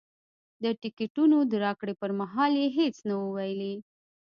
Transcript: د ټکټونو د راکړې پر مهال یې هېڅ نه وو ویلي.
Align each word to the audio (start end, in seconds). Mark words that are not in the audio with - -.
د 0.63 0.65
ټکټونو 0.81 1.37
د 1.51 1.53
راکړې 1.65 1.93
پر 2.01 2.11
مهال 2.19 2.51
یې 2.61 2.67
هېڅ 2.77 2.95
نه 3.07 3.15
وو 3.19 3.29
ویلي. 3.37 3.75